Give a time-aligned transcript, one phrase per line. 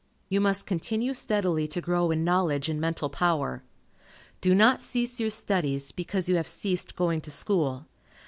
[0.29, 3.61] You must continue steadily to grow in knowledge and mental power.
[4.41, 7.85] Do not cease your studies, because you have ceased going to school.